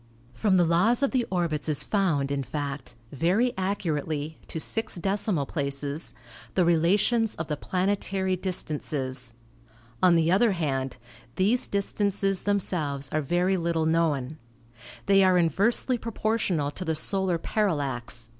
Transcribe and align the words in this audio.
From 0.33 0.57
the 0.57 0.65
laws 0.65 1.03
of 1.03 1.11
the 1.11 1.27
orbits 1.29 1.69
is 1.69 1.83
found, 1.83 2.31
in 2.31 2.41
fact, 2.41 2.95
very 3.11 3.53
accurately 3.55 4.39
(to 4.47 4.59
six 4.59 4.95
decimal 4.95 5.45
places) 5.45 6.15
the 6.55 6.65
relations 6.65 7.35
of 7.35 7.49
the 7.49 7.55
planetary 7.55 8.35
distances. 8.35 9.33
On 10.01 10.15
the 10.15 10.31
other 10.31 10.53
hand, 10.53 10.97
these 11.35 11.67
distances 11.67 12.41
themselves 12.41 13.09
are 13.11 13.21
very 13.21 13.57
little 13.57 13.85
known. 13.85 14.39
They 15.05 15.23
are 15.23 15.37
inversely 15.37 15.99
proportional 15.99 16.71
to 16.71 16.83
the 16.83 16.95
solar 16.95 17.37
parallax 17.37 18.27
(8. 18.27 18.29